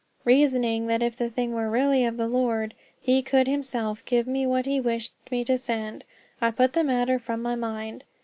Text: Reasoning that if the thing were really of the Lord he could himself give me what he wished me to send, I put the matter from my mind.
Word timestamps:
Reasoning 0.25 0.87
that 0.87 1.03
if 1.03 1.15
the 1.15 1.29
thing 1.29 1.53
were 1.53 1.69
really 1.69 2.03
of 2.05 2.17
the 2.17 2.27
Lord 2.27 2.73
he 2.99 3.21
could 3.21 3.45
himself 3.47 4.03
give 4.05 4.25
me 4.25 4.47
what 4.47 4.65
he 4.65 4.79
wished 4.81 5.13
me 5.29 5.45
to 5.45 5.59
send, 5.59 6.05
I 6.41 6.49
put 6.49 6.73
the 6.73 6.83
matter 6.83 7.19
from 7.19 7.39
my 7.39 7.53
mind. 7.53 8.03